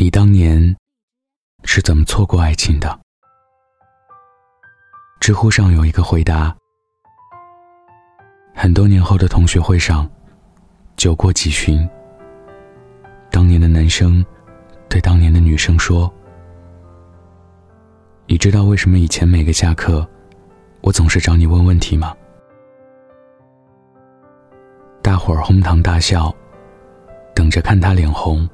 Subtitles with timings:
[0.00, 0.76] 你当年
[1.64, 3.00] 是怎么错过爱情的？
[5.18, 6.56] 知乎上有一个回答：
[8.54, 10.08] 很多年后的同学会上，
[10.96, 11.84] 酒过几巡，
[13.28, 14.24] 当年的男生
[14.88, 16.08] 对当年的女生说
[18.26, 20.08] ：“你知道为什么以前每个下课，
[20.80, 22.14] 我总是找你问问题吗？”
[25.02, 26.32] 大伙儿哄堂大笑，
[27.34, 28.48] 等着看他脸红。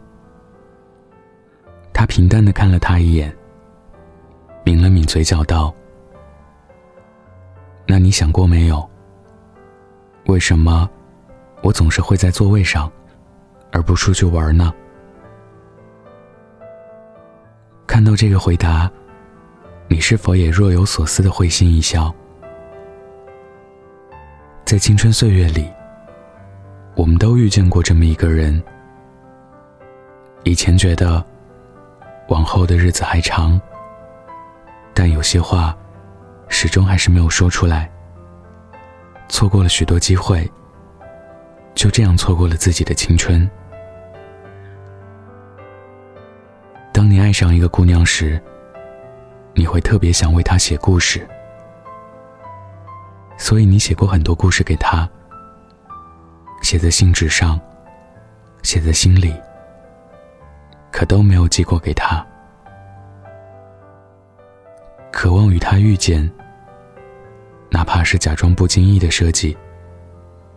[1.95, 3.35] 他平淡的看了他一眼，
[4.65, 5.73] 抿了抿嘴角，道
[7.87, 8.87] ：“那你想过没有？
[10.27, 10.91] 为什么
[11.63, 12.91] 我总是会在座位上，
[13.71, 14.75] 而不出去玩呢？”
[17.87, 18.91] 看到这个回答，
[19.87, 22.13] 你是否也若有所思的会心一笑？
[24.65, 25.71] 在青春岁月里，
[26.97, 28.61] 我们都遇见过这么一个人。
[30.43, 31.25] 以前觉得。
[32.29, 33.61] 往后的日子还长，
[34.95, 35.77] 但有些话，
[36.49, 37.91] 始终还是没有说出来。
[39.29, 40.51] 错过了许多机会，
[41.75, 43.49] 就这样错过了自己的青春。
[46.93, 48.41] 当你爱上一个姑娘时，
[49.55, 51.27] 你会特别想为她写故事，
[53.37, 55.09] 所以你写过很多故事给她，
[56.63, 57.61] 写在信纸上，
[58.63, 59.35] 写在心里。
[60.95, 62.25] 可都没有寄过给他，
[65.11, 66.31] 渴望与他遇见，
[67.69, 69.59] 哪怕是假装不经意的设计，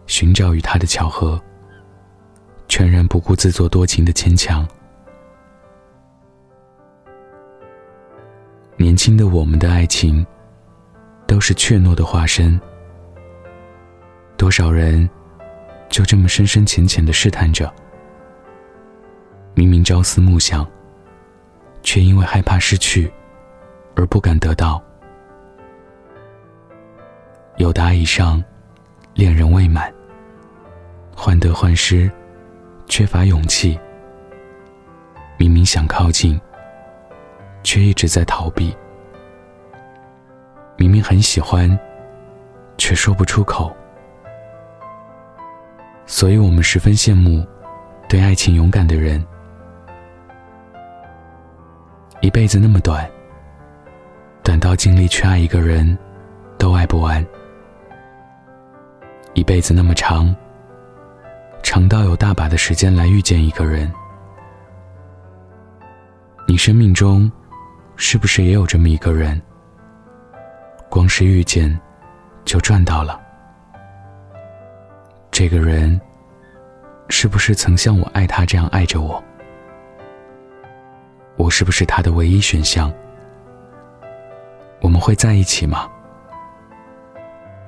[0.05, 1.41] 寻找与他的巧合，
[2.67, 4.63] 全然不顾自作多情的牵强。
[8.75, 10.23] 年轻的我们的爱情，
[11.25, 12.61] 都是怯懦的化身。
[14.37, 15.09] 多少人，
[15.89, 17.73] 就这么深深浅浅的试探着。
[19.57, 20.63] 明明朝思暮想，
[21.81, 23.11] 却因为害怕失去，
[23.95, 24.79] 而不敢得到。
[27.55, 28.43] 有达以上，
[29.15, 29.91] 恋人未满，
[31.15, 32.07] 患得患失，
[32.85, 33.79] 缺乏勇气。
[35.37, 36.39] 明明想靠近，
[37.63, 38.77] 却一直在逃避。
[40.75, 41.67] 明明很喜欢，
[42.77, 43.75] 却说不出口。
[46.05, 47.43] 所以我们十分羡慕
[48.07, 49.25] 对爱情勇敢的人。
[52.27, 53.09] 一辈子那么短，
[54.43, 55.97] 短到尽力去爱一个人，
[56.57, 57.25] 都爱不完；
[59.33, 60.35] 一辈子那么长，
[61.63, 63.89] 长到有大把的时间来遇见一个人。
[66.45, 67.31] 你生命中，
[67.95, 69.41] 是不是也有这么一个人？
[70.89, 71.79] 光是遇见，
[72.43, 73.17] 就赚到了。
[75.31, 75.97] 这个人，
[77.07, 79.23] 是不是曾像我爱他这样爱着我？
[81.37, 82.91] 我是不是他的唯一选项？
[84.81, 85.87] 我们会在一起吗？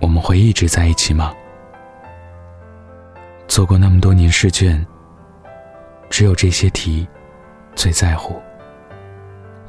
[0.02, 1.34] 我们会一直在一起吗？
[3.47, 4.85] 做过那么多年试卷，
[6.09, 7.07] 只有这些题
[7.75, 8.41] 最在乎，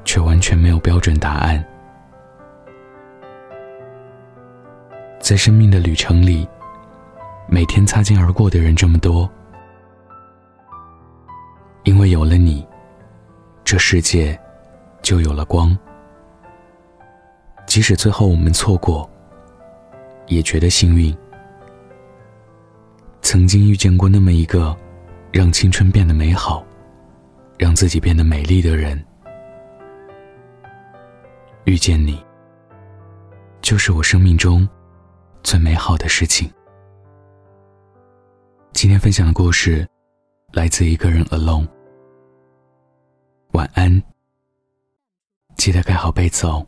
[0.05, 1.63] 却完全没有标准答案。
[5.19, 6.49] 在生命的旅程里，
[7.49, 9.31] 每天擦肩而过的人这么多，
[11.85, 12.67] 因为有了你。
[13.71, 14.37] 这世界
[15.01, 15.79] 就有了光。
[17.69, 19.09] 即使最后我们错过，
[20.27, 21.17] 也觉得幸运。
[23.23, 24.77] 曾经遇见过那么一个，
[25.31, 26.67] 让青春变得美好，
[27.61, 29.01] 让自己变得美丽的人。
[31.63, 32.21] 遇见你，
[33.63, 34.69] 就是我生命中
[35.45, 36.51] 最美好的事情。
[38.73, 39.87] 今天分享的故事，
[40.55, 41.69] 来自一个人 alone。
[43.61, 44.03] 晚安，
[45.59, 46.67] 记得盖好被子哦。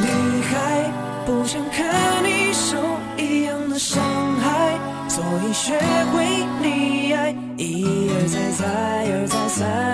[0.00, 0.06] 女
[0.42, 0.88] 孩，
[1.26, 2.76] 不想看你受
[3.16, 4.00] 一样的伤
[4.36, 4.78] 害，
[5.08, 5.76] 所以学
[6.12, 6.24] 会
[6.62, 8.64] 溺爱，一而再，再
[9.10, 9.87] 而再，三而再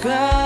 [0.00, 0.39] girl.